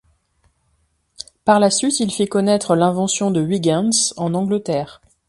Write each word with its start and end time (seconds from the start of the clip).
Par 1.45 1.59
la 1.59 1.69
suite, 1.69 1.99
il 1.99 2.09
fit 2.11 2.25
connaître 2.25 2.75
l'invention 2.75 3.29
de 3.29 3.39
Huygens 3.39 4.15
en 4.17 4.33
Angleterre. 4.33 4.99